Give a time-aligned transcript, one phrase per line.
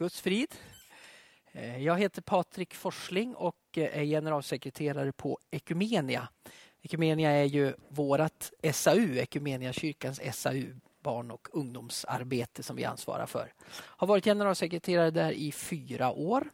[0.00, 0.54] Guds frid.
[1.52, 6.28] Eh, jag heter Patrik Forsling och eh, är generalsekreterare på Ekumenia.
[6.82, 13.52] Ekumenia är ju vårt SAU, Ekumenia kyrkans SAU, barn och ungdomsarbete som vi ansvarar för.
[13.72, 16.50] Har varit generalsekreterare där i fyra år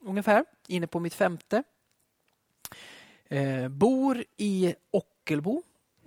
[0.00, 1.62] ungefär, inne på mitt femte.
[3.28, 5.62] Eh, bor i Ockelbo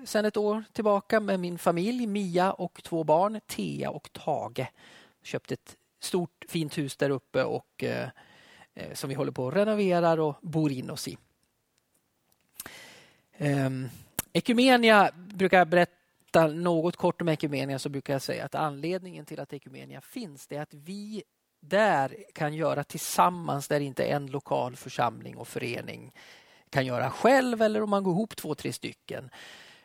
[0.05, 4.68] sedan ett år tillbaka med min familj, Mia och två barn, Thea och Tage.
[5.21, 8.09] Köpt ett stort fint hus där uppe och eh,
[8.73, 11.17] eh, som vi håller på att renovera och bor in oss i.
[13.38, 13.89] Um,
[14.34, 19.39] Ekumenia brukar jag berätta något kort om Ekumenia så brukar jag säga att anledningen till
[19.39, 21.23] att Ekumenia finns det är att vi
[21.59, 26.12] där kan göra tillsammans där inte en lokal församling och förening
[26.70, 29.29] kan göra själv eller om man går ihop två, tre stycken.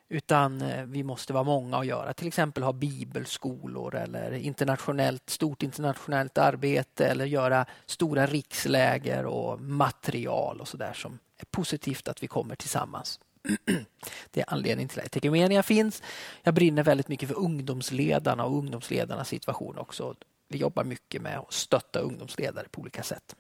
[0.08, 2.12] Utan eh, vi måste vara många att göra.
[2.12, 10.60] Till exempel ha bibelskolor eller internationellt, stort internationellt arbete eller göra stora riksläger och material
[10.60, 13.20] och sådär som är positivt att vi kommer tillsammans.
[14.30, 16.02] Det är anledningen till att Ekumenia finns.
[16.42, 20.14] Jag brinner väldigt mycket för ungdomsledarna och ungdomsledarnas situation också.
[20.48, 23.36] Vi jobbar mycket med att stötta ungdomsledare på olika sätt.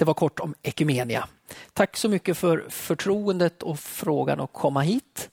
[0.00, 1.28] Det var kort om Ekumenia.
[1.72, 5.30] Tack så mycket för förtroendet och frågan att komma hit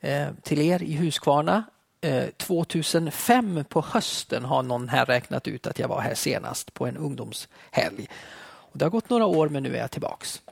[0.00, 1.64] eh, till er i Huskvarna.
[2.00, 6.86] Eh, 2005 på hösten har någon här räknat ut att jag var här senast på
[6.86, 8.08] en ungdomshelg.
[8.42, 10.42] Och det har gått några år men nu är jag tillbaks.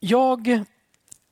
[0.00, 0.64] Jag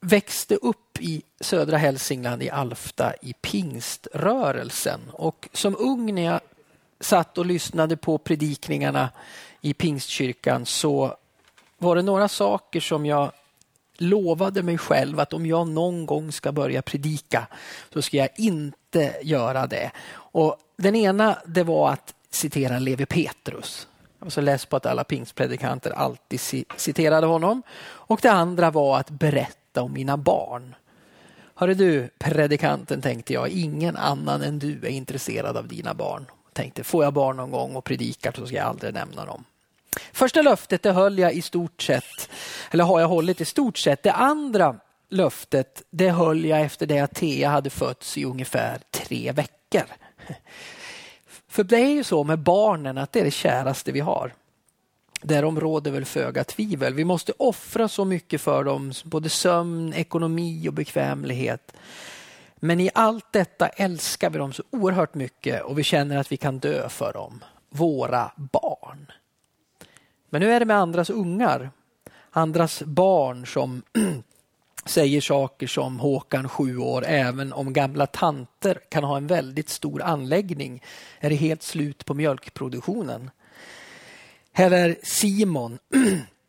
[0.01, 6.41] växte upp i södra Hälsingland i Alfta i pingströrelsen och som ung när jag
[7.01, 9.11] satt och lyssnade på predikningarna
[9.65, 11.17] i pingstkyrkan så
[11.79, 13.33] var det några saker som jag
[13.98, 17.47] lovade mig själv att om jag någon gång ska börja predika
[17.93, 19.91] så ska jag inte göra det.
[20.15, 23.89] Och Den ena det var att citera Levi Petrus.
[24.19, 26.41] Jag var så less på att alla pingstpredikanter alltid
[26.77, 27.62] citerade honom.
[27.84, 30.75] Och det andra var att berätta om mina barn.
[31.55, 36.27] Hörru du, predikanten tänkte jag, ingen annan än du är intresserad av dina barn.
[36.53, 39.44] tänkte, får jag barn någon gång och predikar så ska jag aldrig nämna dem.
[40.12, 42.31] Första löftet det höll jag i stort sett,
[42.71, 44.03] eller har jag hållit i stort sett.
[44.03, 44.77] Det andra
[45.10, 49.84] löftet det höll jag efter det att Thea hade fötts i ungefär tre veckor.
[51.49, 54.32] För det är ju så med barnen att det är det käraste vi har.
[55.22, 56.94] Därom råder väl föga tvivel.
[56.94, 61.72] Vi måste offra så mycket för dem, både sömn, ekonomi och bekvämlighet.
[62.56, 66.37] Men i allt detta älskar vi dem så oerhört mycket och vi känner att vi
[66.37, 67.44] kan dö för dem.
[67.71, 68.84] Våra barn.
[70.34, 71.71] Men nu är det med andras ungar,
[72.31, 73.83] andras barn som
[74.84, 80.03] säger saker som Håkan sju år, även om gamla tanter kan ha en väldigt stor
[80.03, 80.83] anläggning
[81.21, 83.31] är det helt slut på mjölkproduktionen.
[84.53, 85.78] Här är Simon.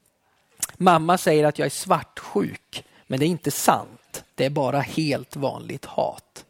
[0.77, 4.23] Mamma säger att jag är svartsjuk, men det är inte sant.
[4.35, 6.45] Det är bara helt vanligt hat.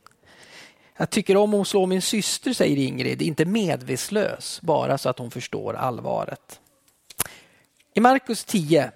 [0.97, 5.31] Jag tycker om att slå min syster, säger Ingrid, inte medvetslös, bara så att hon
[5.31, 6.59] förstår allvaret.
[7.97, 8.91] I Markus 10,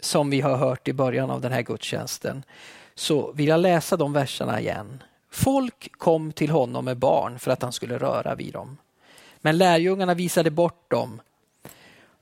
[0.00, 2.44] som vi har hört i början av den här gudstjänsten,
[2.94, 5.02] så vill jag läsa de verserna igen.
[5.30, 8.76] Folk kom till honom med barn för att han skulle röra vid dem.
[9.40, 11.20] Men lärjungarna visade bort dem.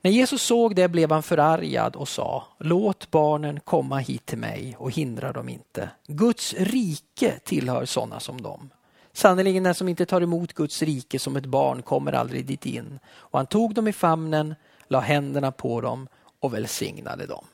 [0.01, 4.75] När Jesus såg det blev han förargad och sa, låt barnen komma hit till mig
[4.77, 5.89] och hindra dem inte.
[6.07, 8.69] Guds rike tillhör sådana som dem.
[9.13, 12.99] Sannerligen den som inte tar emot Guds rike som ett barn kommer aldrig dit in.
[13.07, 14.55] Och han tog dem i famnen,
[14.87, 16.07] la händerna på dem
[16.41, 17.45] och välsignade dem.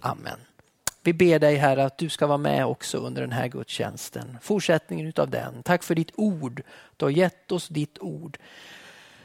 [0.00, 0.38] Amen.
[1.02, 4.38] Vi ber dig Herre att du ska vara med också under den här gudstjänsten.
[4.42, 5.62] Fortsättningen utav den.
[5.62, 6.62] Tack för ditt ord.
[6.96, 8.38] Du har gett oss ditt ord.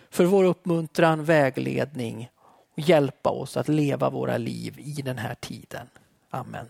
[0.09, 2.29] För vår uppmuntran, vägledning
[2.73, 5.87] och hjälpa oss att leva våra liv i den här tiden.
[6.29, 6.67] Amen.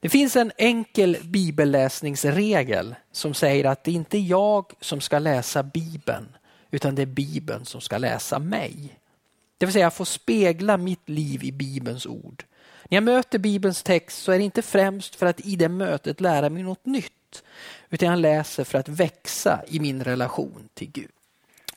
[0.00, 5.62] Det finns en enkel bibelläsningsregel som säger att det inte är jag som ska läsa
[5.62, 6.36] Bibeln
[6.70, 8.98] utan det är Bibeln som ska läsa mig.
[9.58, 12.44] Det vill säga få spegla mitt liv i Bibelns ord.
[12.90, 16.20] När jag möter Bibelns text så är det inte främst för att i det mötet
[16.20, 17.44] lära mig något nytt,
[17.90, 21.10] utan jag läser för att växa i min relation till Gud.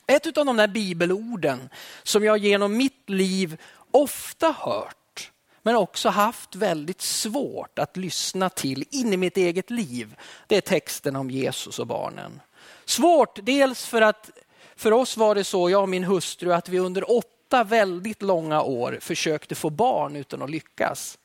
[0.06, 1.68] Ett av de där bibelorden
[2.02, 3.60] som jag genom mitt liv
[3.90, 5.30] ofta hört,
[5.62, 10.14] men också haft väldigt svårt att lyssna till in i mitt eget liv,
[10.46, 12.40] det är texten om Jesus och barnen.
[12.84, 14.30] Svårt, dels för att
[14.76, 18.22] för oss var det så, jag och min hustru, att vi under åtta åtta väldigt
[18.22, 21.18] långa år försökte få barn utan att lyckas.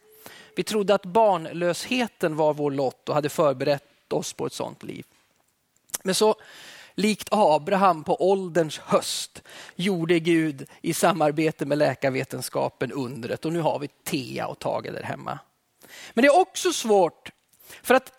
[0.56, 5.06] Vi trodde att barnlösheten var vår lott och hade förberett oss på ett sånt liv.
[6.04, 6.36] Men så
[6.96, 9.42] likt Abraham på ålderns höst,
[9.76, 13.46] gjorde Gud i samarbete med läkarvetenskapen undret.
[13.46, 15.40] Och nu har vi Tea och Tage där hemma.
[16.14, 17.32] Men det är också svårt,
[17.84, 18.12] för att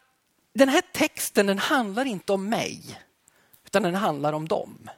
[0.52, 3.00] den här texten den handlar inte om mig,
[3.66, 4.90] utan den handlar om dem.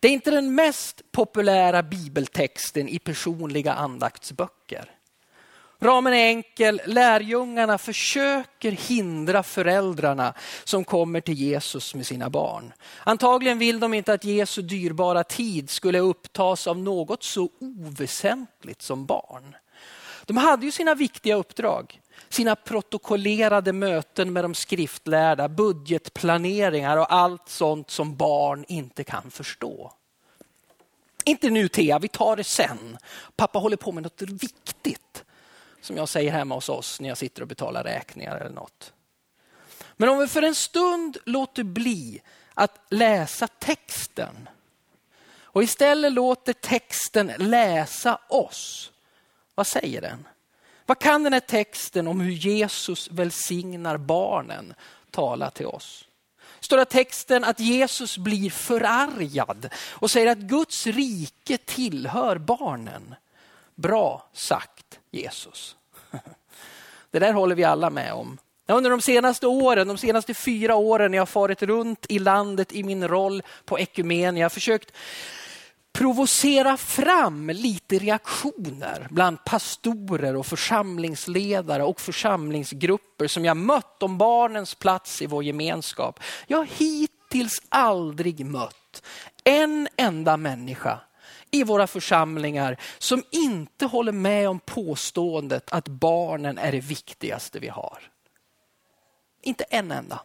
[0.00, 4.90] Det är inte den mest populära bibeltexten i personliga andaktsböcker.
[5.80, 6.80] Ramen är enkel.
[6.86, 10.34] Lärjungarna försöker hindra föräldrarna
[10.64, 12.72] som kommer till Jesus med sina barn.
[13.04, 19.06] Antagligen vill de inte att Jesu dyrbara tid skulle upptas av något så oväsentligt som
[19.06, 19.56] barn.
[20.26, 27.48] De hade ju sina viktiga uppdrag, sina protokollerade möten med de skriftlärda, budgetplaneringar och allt
[27.48, 29.92] sånt som barn inte kan förstå.
[31.24, 32.98] Inte nu Thea, vi tar det sen.
[33.36, 35.24] Pappa håller på med något viktigt
[35.80, 38.92] som jag säger hemma hos oss när jag sitter och betalar räkningar eller något.
[39.96, 42.22] Men om vi för en stund låter bli
[42.54, 44.48] att läsa texten
[45.42, 48.92] och istället låter texten läsa oss.
[49.54, 50.28] Vad säger den?
[50.88, 54.74] Vad kan den här texten om hur Jesus välsignar barnen
[55.10, 56.04] tala till oss?
[56.60, 63.14] Står det texten att Jesus blir förargad och säger att Guds rike tillhör barnen.
[63.74, 65.76] Bra sagt Jesus.
[67.10, 68.38] Det där håller vi alla med om.
[68.66, 72.82] Under de senaste åren, de senaste fyra åren, när jag farit runt i landet i
[72.82, 74.92] min roll på Ekumenia, jag försökt
[75.98, 84.74] provocera fram lite reaktioner bland pastorer och församlingsledare och församlingsgrupper som jag mött om barnens
[84.74, 86.20] plats i vår gemenskap.
[86.46, 89.02] Jag har hittills aldrig mött
[89.44, 91.00] en enda människa
[91.50, 97.68] i våra församlingar som inte håller med om påståendet att barnen är det viktigaste vi
[97.68, 97.98] har.
[99.42, 100.20] Inte en enda.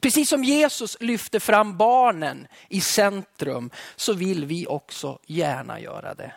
[0.00, 6.32] Precis som Jesus lyfter fram barnen i centrum så vill vi också gärna göra det.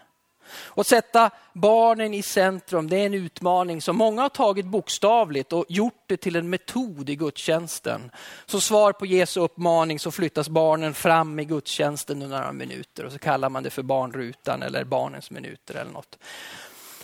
[0.75, 5.65] Att sätta barnen i centrum det är en utmaning som många har tagit bokstavligt och
[5.69, 8.11] gjort det till en metod i gudstjänsten.
[8.45, 13.11] Som svar på Jesu uppmaning så flyttas barnen fram i gudstjänsten under några minuter och
[13.11, 16.17] så kallar man det för barnrutan eller barnens minuter eller något.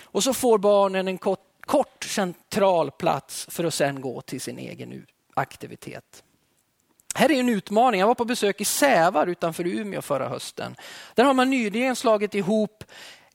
[0.04, 4.60] Och så får barnen en kort, kort central plats för att sen gå till sin
[4.60, 6.24] egen aktivitet.
[7.16, 8.00] Här är en utmaning.
[8.00, 10.76] Jag var på besök i Sävar utanför Umeå förra hösten.
[11.16, 12.84] Där har man nyligen slagit ihop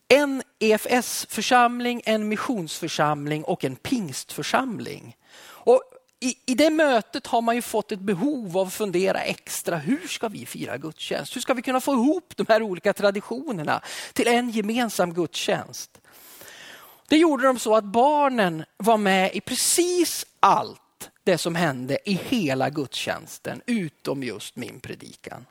[0.09, 5.17] en EFS-församling, en missionsförsamling och en pingstförsamling.
[5.47, 5.83] Och
[6.21, 9.77] i, I det mötet har man ju fått ett behov av att fundera extra.
[9.77, 11.37] Hur ska vi fira gudstjänst?
[11.37, 13.81] Hur ska vi kunna få ihop de här olika traditionerna
[14.13, 16.01] till en gemensam gudstjänst?
[17.09, 20.81] Det gjorde de så att barnen var med i precis allt
[21.25, 25.47] det som hände i hela gudstjänsten, utom just min predikan.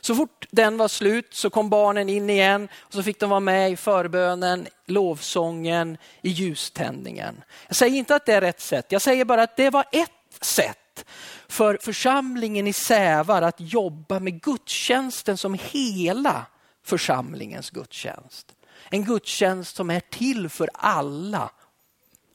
[0.00, 3.40] Så fort den var slut så kom barnen in igen och så fick de vara
[3.40, 7.42] med i förbönen, lovsången, i ljuständningen.
[7.66, 10.10] Jag säger inte att det är rätt sätt, jag säger bara att det var ett
[10.40, 11.04] sätt
[11.48, 16.46] för församlingen i Sävar att jobba med gudstjänsten som hela
[16.84, 18.54] församlingens gudstjänst.
[18.90, 21.50] En gudstjänst som är till för alla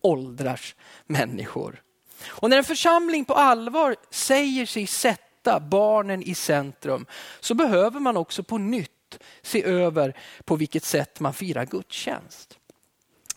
[0.01, 0.75] åldrars
[1.06, 1.81] människor.
[2.27, 7.06] Och när en församling på allvar säger sig sätta barnen i centrum
[7.39, 12.57] så behöver man också på nytt se över på vilket sätt man firar gudstjänst.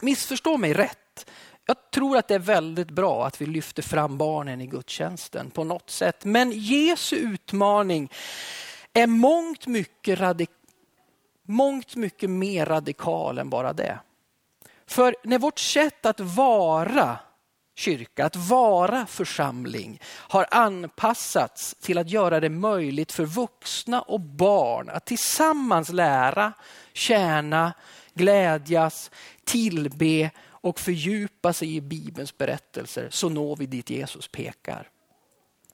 [0.01, 1.31] Missförstå mig rätt.
[1.67, 5.65] Jag tror att det är väldigt bra att vi lyfter fram barnen i gudstjänsten på
[5.65, 6.25] något sätt.
[6.25, 8.11] Men Jesu utmaning
[8.93, 10.51] är mångt mycket, radik
[11.43, 13.99] mångt mycket mer radikal än bara det.
[14.87, 17.19] För när vårt sätt att vara
[17.83, 24.89] kyrka, att vara församling, har anpassats till att göra det möjligt för vuxna och barn
[24.89, 26.53] att tillsammans lära,
[26.93, 27.73] tjäna,
[28.15, 29.11] glädjas,
[29.45, 30.31] tillbe
[30.63, 34.89] och fördjupa sig i Bibelns berättelser så når vi dit Jesus pekar.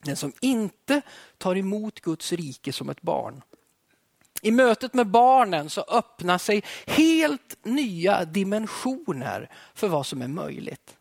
[0.03, 1.01] Den som inte
[1.39, 3.43] tar emot Guds rike som ett barn.
[4.43, 10.98] I mötet med barnen så öppnar sig helt nya dimensioner för vad som är möjligt.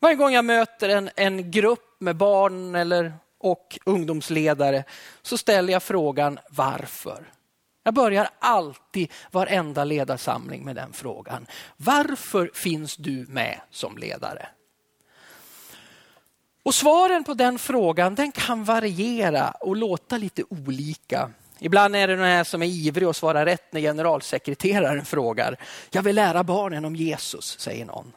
[0.00, 4.84] Varje gång jag möter en, en grupp med barn eller, och ungdomsledare
[5.22, 7.32] så ställer jag frågan varför.
[7.82, 11.46] Jag börjar alltid varenda ledarsamling med den frågan.
[11.76, 14.48] Varför finns du med som ledare?
[16.62, 21.30] Och svaren på den frågan den kan variera och låta lite olika.
[21.58, 25.56] Ibland är det någon som är ivrig och svarar rätt när generalsekreteraren frågar.
[25.90, 28.12] Jag vill lära barnen om Jesus, säger någon.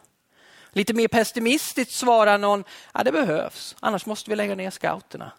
[0.74, 2.64] Lite mer pessimistiskt svarar någon,
[2.94, 5.32] ja det behövs, annars måste vi lägga ner scouterna.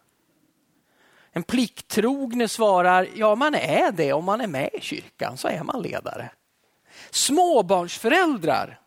[1.33, 5.63] En plikttrogne svarar, ja man är det om man är med i kyrkan, så är
[5.63, 6.31] man ledare.
[7.11, 8.81] Småbarnsföräldrar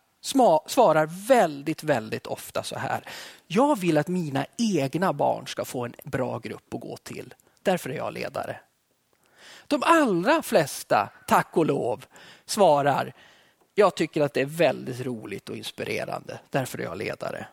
[0.66, 3.04] svarar väldigt, väldigt ofta så här.
[3.46, 7.34] Jag vill att mina egna barn ska få en bra grupp att gå till.
[7.62, 8.60] Därför är jag ledare.
[9.66, 12.04] De allra flesta, tack och lov,
[12.46, 13.12] svarar
[13.78, 16.38] jag tycker att det är väldigt roligt och inspirerande.
[16.50, 17.46] Därför är jag ledare.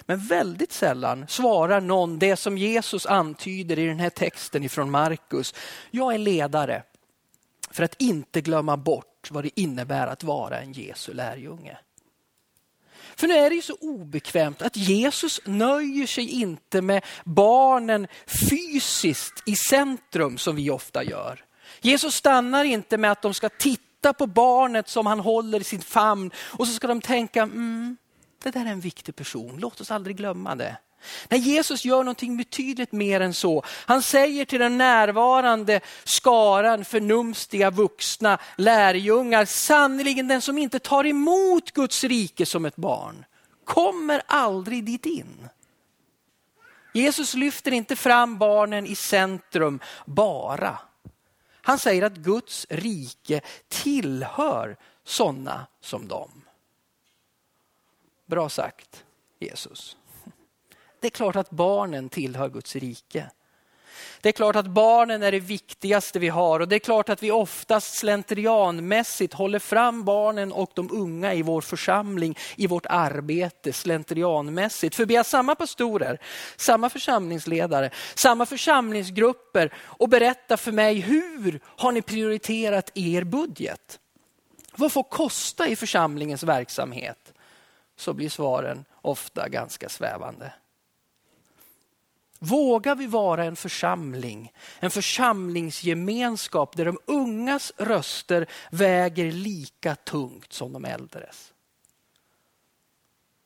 [0.00, 5.54] Men väldigt sällan svarar någon det som Jesus antyder i den här texten ifrån Markus.
[5.90, 6.82] Jag är ledare
[7.70, 11.78] för att inte glömma bort vad det innebär att vara en Jesu lärjunge.
[13.16, 18.06] För nu är det ju så obekvämt att Jesus nöjer sig inte med barnen
[18.50, 21.44] fysiskt i centrum som vi ofta gör.
[21.80, 25.64] Jesus stannar inte med att de ska titta titta på barnet som han håller i
[25.64, 27.96] sin famn och så ska de tänka, mm,
[28.42, 30.76] det där är en viktig person, låt oss aldrig glömma det.
[31.28, 33.62] När Jesus gör någonting betydligt mer än så.
[33.66, 41.70] Han säger till den närvarande skaran förnumstiga vuxna lärjungar, sannerligen den som inte tar emot
[41.72, 43.24] Guds rike som ett barn
[43.64, 45.48] kommer aldrig dit in.
[46.94, 50.78] Jesus lyfter inte fram barnen i centrum bara.
[51.68, 56.42] Han säger att Guds rike tillhör sådana som dem.
[58.26, 59.04] Bra sagt
[59.38, 59.96] Jesus.
[61.00, 63.30] Det är klart att barnen tillhör Guds rike.
[64.20, 67.22] Det är klart att barnen är det viktigaste vi har och det är klart att
[67.22, 73.72] vi oftast slentrianmässigt håller fram barnen och de unga i vår församling, i vårt arbete
[73.72, 74.94] slentrianmässigt.
[74.94, 76.18] För vi har samma pastorer,
[76.56, 83.98] samma församlingsledare, samma församlingsgrupper och berätta för mig hur har ni prioriterat er budget?
[84.76, 87.32] Vad får kosta i församlingens verksamhet?
[87.96, 90.52] Så blir svaren ofta ganska svävande.
[92.38, 100.72] Vågar vi vara en församling, en församlingsgemenskap där de ungas röster väger lika tungt som
[100.72, 101.52] de äldres?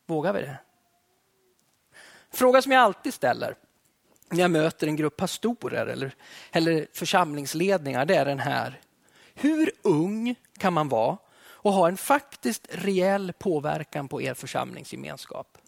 [0.06, 0.58] Vågar vi det?
[2.30, 3.56] Fråga som jag alltid ställer
[4.32, 6.14] när jag möter en grupp pastorer eller,
[6.52, 8.80] eller församlingsledningar, det är den här.
[9.34, 15.58] Hur ung kan man vara och ha en faktiskt reell påverkan på er församlingsgemenskap?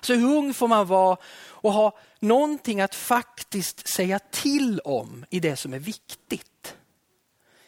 [0.00, 1.16] Så hur ung får man vara
[1.48, 6.74] och ha någonting att faktiskt säga till om i det som är viktigt?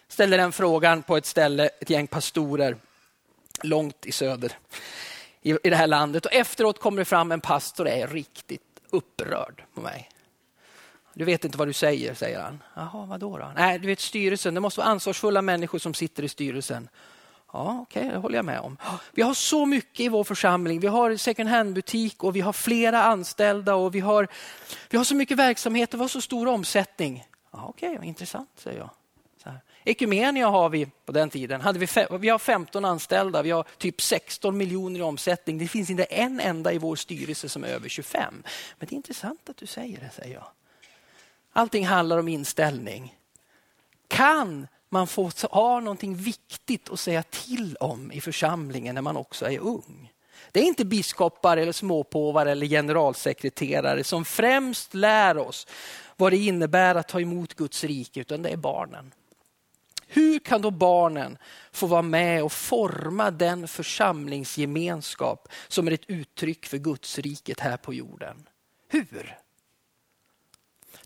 [0.06, 2.76] Jag ställde den frågan på ett ställe, ett gäng pastorer
[3.62, 4.58] långt i söder
[5.42, 9.64] i, det här landet och efteråt kommer det fram en pastor och är riktigt upprörd
[9.74, 10.08] på mig.
[11.14, 12.62] Du vet inte vad du säger, säger han.
[12.74, 13.52] Jaha, vadå då?
[13.56, 16.88] Nej, du vet styrelsen, det måste vara ansvarsfulla människor som sitter i styrelsen.
[17.52, 18.76] Ja, okej, okay, det håller jag med om.
[19.12, 20.80] Vi har så mycket i vår församling.
[20.80, 24.28] Vi har second hand-butik och vi har flera anställda och vi har,
[24.90, 27.26] vi har så mycket verksamhet och vi har så stor omsättning.
[27.50, 28.90] Ja, okej, okay, intressant, säger jag.
[29.84, 31.60] Ekumenia har vi på den tiden.
[31.60, 31.86] Hade vi,
[32.20, 35.58] vi har 15 anställda, vi har typ 16 miljoner i omsättning.
[35.58, 38.34] Det finns inte en enda i vår styrelse som är över 25.
[38.78, 40.46] Men det är intressant att du säger det, säger jag.
[41.52, 43.16] Allting handlar om inställning.
[44.08, 49.46] Kan man får ha någonting viktigt att säga till om i församlingen när man också
[49.46, 50.12] är ung.
[50.52, 55.66] Det är inte biskopar eller småpåvar eller generalsekreterare som främst lär oss
[56.16, 59.14] vad det innebär att ta emot Guds rike, utan det är barnen.
[60.06, 61.38] Hur kan då barnen
[61.72, 67.76] få vara med och forma den församlingsgemenskap som är ett uttryck för Guds riket här
[67.76, 68.48] på jorden?
[68.88, 69.41] Hur?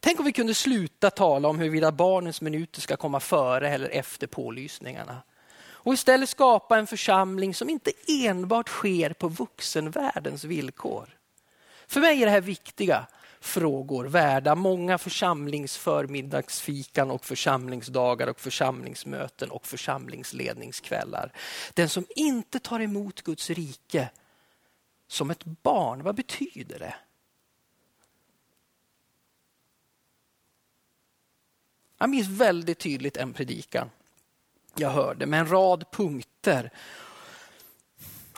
[0.07, 4.27] Tänk om vi kunde sluta tala om huruvida barnens minuter ska komma före eller efter
[4.27, 5.23] pålysningarna.
[5.59, 11.19] Och istället skapa en församling som inte enbart sker på vuxenvärldens villkor.
[11.87, 13.07] För mig är det här viktiga
[13.41, 21.33] frågor värda många församlingsförmiddagsfikan och församlingsdagar och församlingsmöten och församlingsledningskvällar.
[21.75, 24.09] Den som inte tar emot Guds rike
[25.09, 26.95] som ett barn, vad betyder det?
[31.99, 33.91] Jag minns väldigt tydligt en predikan
[34.79, 36.71] jag hörde med en rad punkter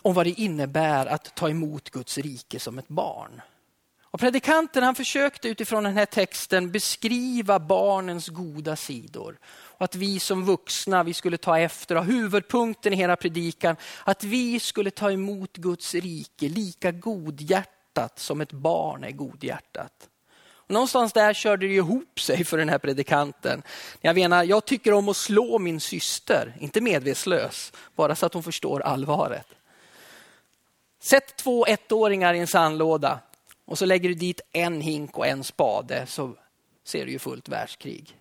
[0.03, 3.41] om vad det innebär att ta emot Guds rike som ett barn.
[4.11, 9.39] Och predikanten han försökte utifrån den här texten beskriva barnens goda sidor.
[9.45, 14.25] Och att vi som vuxna vi skulle ta efter, och huvudpunkten i hela predikan, att
[14.25, 20.09] vi skulle ta emot Guds rike lika godhjärtat som ett barn är godhjärtat.
[20.69, 23.63] Någonstans där körde det ihop sig för den här predikanten.
[24.01, 28.43] Jag menar, jag tycker om att slå min syster, inte medvetslös, bara så att hon
[28.43, 29.47] förstår allvaret.
[31.01, 33.21] Sätt två ettåringar i en sandlåda
[33.65, 36.35] och så lägger du dit en hink och en spade så
[36.85, 38.19] ser du ju fullt världskrig.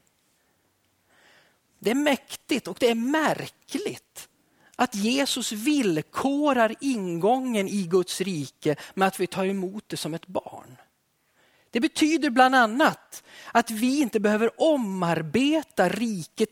[1.79, 4.29] Det är mäktigt och det är märkligt
[4.75, 10.27] att Jesus villkorar ingången i Guds rike med att vi tar emot det som ett
[10.27, 10.77] barn.
[11.77, 16.50] Det betyder bland annat att vi inte behöver omarbeta riket,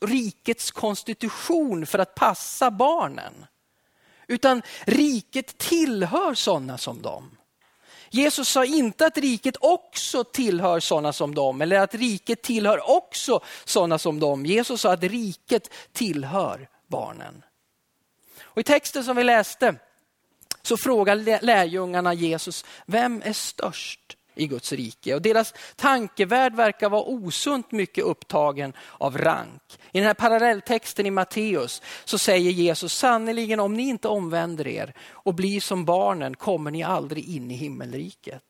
[0.00, 3.46] rikets konstitution för att passa barnen.
[4.26, 7.36] Utan riket tillhör sådana som dem.
[8.10, 13.40] Jesus sa inte att riket också tillhör sådana som dem eller att riket tillhör också
[13.64, 14.46] sådana som dem.
[14.46, 17.42] Jesus sa att riket tillhör barnen.
[18.40, 19.74] Och I texten som vi läste
[20.62, 24.16] så frågar lärjungarna Jesus, vem är störst?
[24.40, 25.14] I Guds rike.
[25.14, 29.62] Och deras tankevärld verkar vara osunt mycket upptagen av rank.
[29.92, 34.94] I den här parallelltexten i Matteus så säger Jesus, sannerligen om ni inte omvänder er
[35.10, 38.42] och blir som barnen kommer ni aldrig in i himmelriket.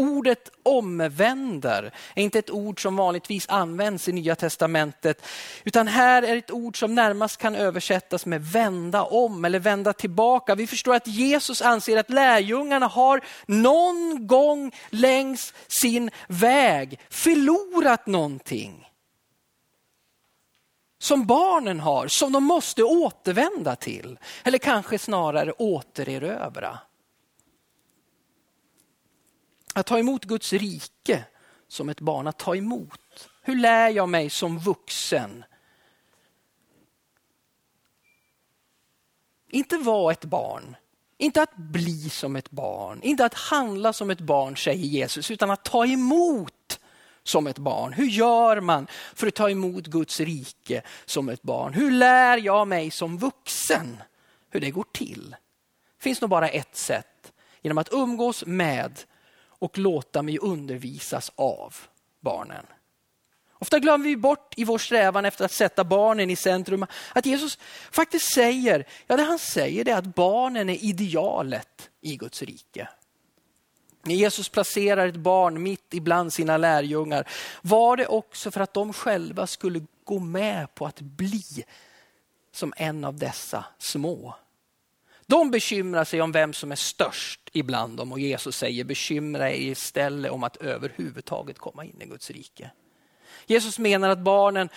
[0.00, 5.26] Ordet omvänder är inte ett ord som vanligtvis används i Nya Testamentet,
[5.64, 10.54] utan här är ett ord som närmast kan översättas med vända om eller vända tillbaka.
[10.54, 18.88] Vi förstår att Jesus anser att lärjungarna har någon gång längs sin väg förlorat någonting.
[21.00, 24.18] Som barnen har, som de måste återvända till.
[24.44, 26.78] Eller kanske snarare återerövra.
[29.78, 31.24] Att ta emot Guds rike
[31.68, 33.28] som ett barn, att ta emot.
[33.42, 35.44] Hur lär jag mig som vuxen?
[39.50, 40.76] Inte vara ett barn,
[41.18, 45.50] inte att bli som ett barn, inte att handla som ett barn säger Jesus, utan
[45.50, 46.80] att ta emot
[47.22, 47.92] som ett barn.
[47.92, 51.74] Hur gör man för att ta emot Guds rike som ett barn?
[51.74, 54.02] Hur lär jag mig som vuxen
[54.50, 55.36] hur det går till?
[55.96, 57.32] Det finns nog bara ett sätt,
[57.62, 59.04] genom att umgås med
[59.58, 61.74] och låta mig undervisas av
[62.20, 62.66] barnen.
[63.60, 67.58] Ofta glömmer vi bort i vår strävan efter att sätta barnen i centrum att Jesus
[67.90, 72.88] faktiskt säger, ja det han säger är att barnen är idealet i Guds rike.
[74.02, 77.28] När Jesus placerar ett barn mitt ibland sina lärjungar
[77.62, 81.64] var det också för att de själva skulle gå med på att bli
[82.52, 84.34] som en av dessa små.
[85.28, 89.70] De bekymrar sig om vem som är störst ibland dem och Jesus säger bekymra er
[89.70, 92.70] istället om att överhuvudtaget komma in i Guds rike.
[93.46, 94.68] Jesus menar att barnen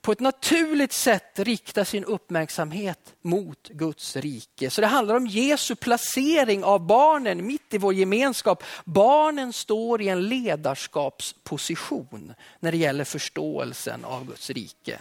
[0.00, 4.70] på ett naturligt sätt riktar sin uppmärksamhet mot Guds rike.
[4.70, 8.62] Så det handlar om Jesu placering av barnen mitt i vår gemenskap.
[8.84, 15.00] Barnen står i en ledarskapsposition när det gäller förståelsen av Guds rike.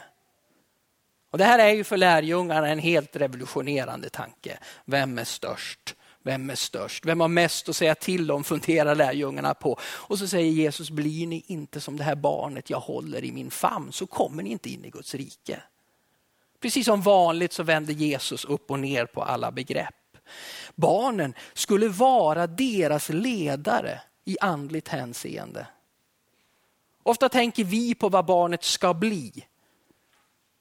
[1.36, 4.58] Och Det här är ju för lärjungarna en helt revolutionerande tanke.
[4.86, 5.96] Vem är störst?
[6.24, 7.06] Vem är störst?
[7.06, 8.44] Vem har mest att säga till om?
[8.44, 9.80] funderar lärjungarna på.
[9.84, 13.52] Och så säger Jesus, blir ni inte som det här barnet jag håller i min
[13.52, 15.62] famn så kommer ni inte in i Guds rike.
[16.62, 20.18] Precis som vanligt så vänder Jesus upp och ner på alla begrepp.
[20.76, 25.68] Barnen skulle vara deras ledare i andligt hänseende.
[27.04, 29.46] Ofta tänker vi på vad barnet ska bli.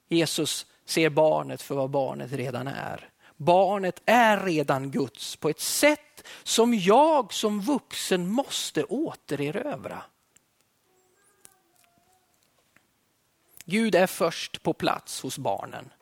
[0.08, 3.10] Jesus ser barnet för vad barnet redan är.
[3.36, 10.02] Barnet är redan Guds på ett sätt som jag som vuxen måste återerövra.
[13.64, 15.92] Gud är först på plats hos barnen.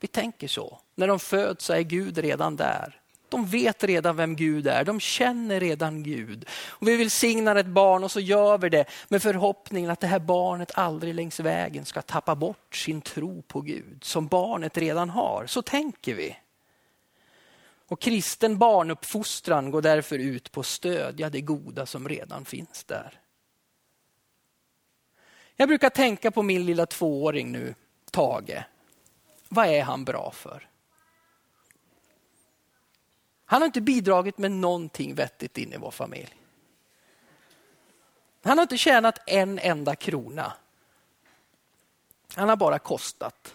[0.00, 0.80] Vi tänker så.
[0.94, 3.00] När de föds är Gud redan där.
[3.28, 6.48] De vet redan vem Gud är, de känner redan Gud.
[6.50, 10.06] Och vi vill signa ett barn och så gör vi det med förhoppningen att det
[10.06, 15.10] här barnet aldrig längs vägen ska tappa bort sin tro på Gud som barnet redan
[15.10, 15.46] har.
[15.46, 16.36] Så tänker vi.
[17.86, 23.20] Och kristen barnuppfostran går därför ut på att stödja det goda som redan finns där.
[25.56, 27.74] Jag brukar tänka på min lilla tvååring nu,
[28.10, 28.62] Tage.
[29.48, 30.68] Vad är han bra för?
[33.54, 36.34] Han har inte bidragit med någonting vettigt in i vår familj.
[38.44, 40.52] Han har inte tjänat en enda krona.
[42.34, 43.54] Han har bara kostat.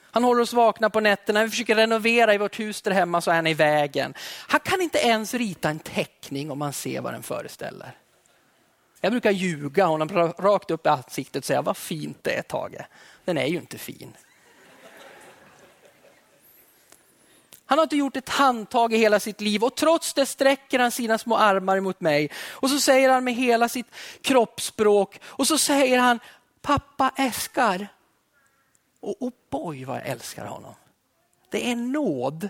[0.00, 1.44] Han håller oss vakna på nätterna.
[1.44, 4.14] Vi försöker renovera i vårt hus där hemma så är han i vägen.
[4.48, 7.92] Han kan inte ens rita en teckning om man ser vad den föreställer.
[9.00, 12.86] Jag brukar ljuga honom rakt upp i ansiktet och säga vad fint det är Tage.
[13.24, 14.16] Den är ju inte fin.
[17.70, 20.90] Han har inte gjort ett handtag i hela sitt liv och trots det sträcker han
[20.90, 22.30] sina små armar mot mig.
[22.50, 23.86] Och så säger han med hela sitt
[24.22, 26.20] kroppsspråk och så säger han
[26.62, 27.88] pappa älskar.
[29.00, 30.74] Och oh boy vad jag älskar honom.
[31.50, 32.48] Det är nåd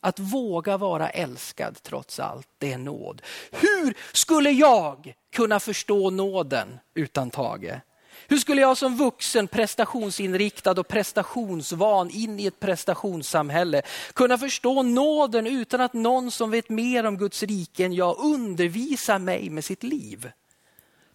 [0.00, 2.48] att våga vara älskad trots allt.
[2.58, 3.22] Det är nåd.
[3.50, 7.80] Hur skulle jag kunna förstå nåden utan Tage?
[8.28, 13.82] Hur skulle jag som vuxen, prestationsinriktad och prestationsvan in i ett prestationssamhälle
[14.14, 19.18] kunna förstå nåden utan att någon som vet mer om Guds rike än jag undervisar
[19.18, 20.30] mig med sitt liv?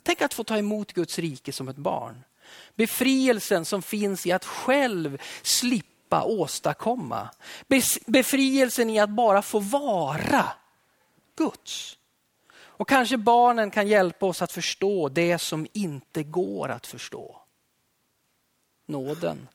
[0.03, 2.23] Tänk att få ta emot Guds rike som ett barn.
[2.75, 7.29] Befrielsen som finns i att själv slippa åstadkomma.
[8.05, 10.45] Befrielsen i att bara få vara
[11.37, 11.97] Guds.
[12.77, 17.41] Och kanske barnen kan hjälpa oss att förstå det som inte går att förstå.
[18.85, 19.47] Nåden.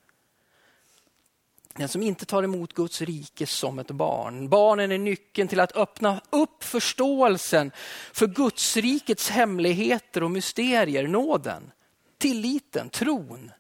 [1.75, 4.49] Den som inte tar emot Guds rike som ett barn.
[4.49, 7.71] Barnen är nyckeln till att öppna upp förståelsen
[8.13, 11.09] för Guds rikets hemligheter och mysterier.
[11.09, 11.73] Nåden,
[12.19, 13.51] tilliten, tron.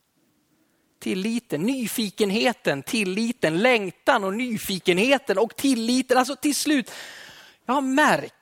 [0.98, 6.18] Tilliten, nyfikenheten, tilliten, längtan och nyfikenheten och tilliten.
[6.18, 6.90] Alltså till slut,
[7.66, 8.41] jag har märkt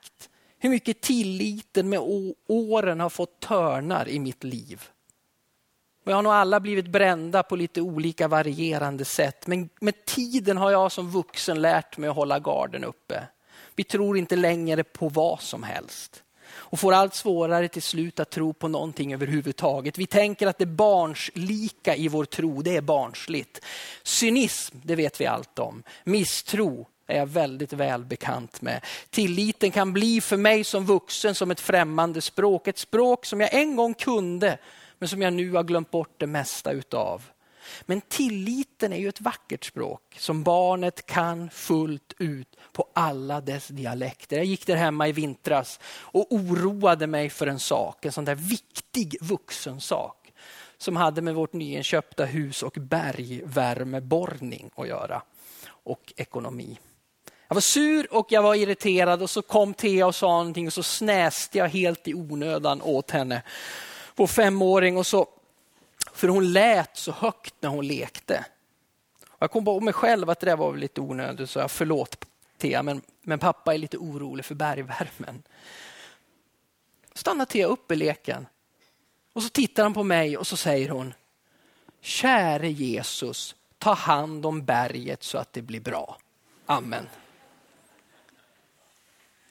[0.63, 1.99] hur mycket tilliten med
[2.47, 4.83] åren har fått törnar i mitt liv.
[6.03, 9.47] Vi har nog alla blivit brända på lite olika varierande sätt.
[9.47, 13.27] Men med tiden har jag som vuxen lärt mig att hålla garden uppe.
[13.75, 18.29] Vi tror inte längre på vad som helst och får allt svårare till slut att
[18.29, 19.97] tro på någonting överhuvudtaget.
[19.97, 23.65] Vi tänker att det barnslika i vår tro, det är barnsligt.
[24.03, 25.83] Cynism, det vet vi allt om.
[26.03, 28.85] Misstro, är jag väldigt väl bekant med.
[29.09, 32.67] Tilliten kan bli för mig som vuxen som ett främmande språk.
[32.67, 34.57] Ett språk som jag en gång kunde
[34.99, 37.23] men som jag nu har glömt bort det mesta utav.
[37.81, 43.67] Men tilliten är ju ett vackert språk som barnet kan fullt ut på alla dess
[43.67, 44.37] dialekter.
[44.37, 48.35] Jag gick där hemma i vintras och oroade mig för en sak, en sån där
[48.35, 50.33] viktig vuxen sak
[50.77, 55.21] som hade med vårt nyinköpta hus och bergvärmeborrning att göra
[55.67, 56.79] och ekonomi.
[57.51, 60.73] Jag var sur och jag var irriterad och så kom Thea och sa någonting och
[60.73, 63.43] så snäste jag helt i onödan åt henne.
[64.15, 65.27] Vår femåring och så,
[66.13, 68.45] för hon lät så högt när hon lekte.
[69.27, 72.25] Och jag kom på mig själv att det där var lite onödigt så jag förlåt
[72.57, 75.43] Thea men, men pappa är lite orolig för bergvärmen.
[77.13, 78.47] Stannar Thea upp i leken
[79.33, 81.13] och så tittar han på mig och så säger hon
[82.01, 86.17] Käre Jesus, ta hand om berget så att det blir bra.
[86.65, 87.07] Amen.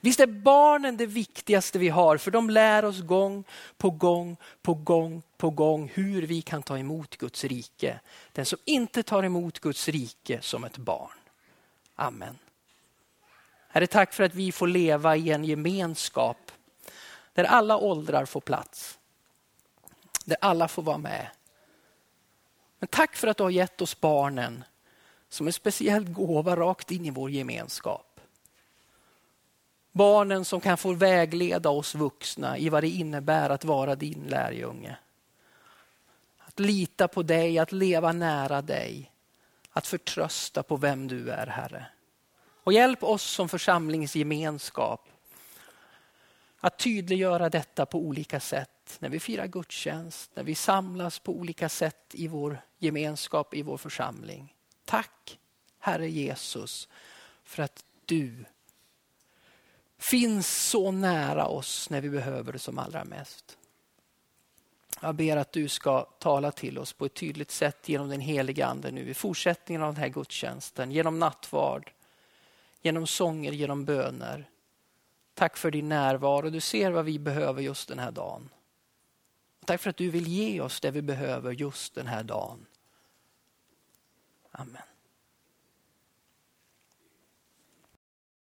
[0.00, 3.44] Visst är barnen det viktigaste vi har, för de lär oss gång
[3.76, 8.00] på gång på gång på gång hur vi kan ta emot Guds rike.
[8.32, 11.18] Den som inte tar emot Guds rike som ett barn.
[11.96, 12.38] Amen.
[13.68, 16.52] Herre, tack för att vi får leva i en gemenskap
[17.32, 18.98] där alla åldrar får plats.
[20.24, 21.30] Där alla får vara med.
[22.78, 24.64] Men tack för att du har gett oss barnen
[25.28, 28.09] som en speciell gåva rakt in i vår gemenskap.
[29.92, 34.96] Barnen som kan få vägleda oss vuxna i vad det innebär att vara din lärjunge.
[36.38, 39.10] Att lita på dig, att leva nära dig.
[39.70, 41.86] Att förtrösta på vem du är, Herre.
[42.64, 45.08] Och hjälp oss som församlingsgemenskap
[46.60, 48.96] att tydliggöra detta på olika sätt.
[48.98, 53.76] När vi firar gudstjänst, när vi samlas på olika sätt i vår gemenskap, i vår
[53.76, 54.54] församling.
[54.84, 55.38] Tack
[55.78, 56.88] Herre Jesus
[57.44, 58.44] för att du
[60.00, 63.58] finns så nära oss när vi behöver det som allra mest.
[65.00, 68.66] Jag ber att du ska tala till oss på ett tydligt sätt genom den heliga
[68.66, 71.92] Ande nu i fortsättningen av den här gudstjänsten, genom nattvard,
[72.82, 74.50] genom sånger, genom böner.
[75.34, 76.50] Tack för din närvaro.
[76.50, 78.48] Du ser vad vi behöver just den här dagen.
[79.64, 82.66] Tack för att du vill ge oss det vi behöver just den här dagen.
[84.50, 84.89] Amen.